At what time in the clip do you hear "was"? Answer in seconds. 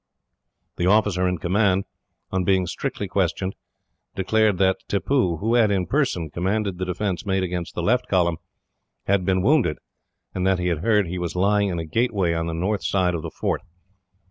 11.19-11.35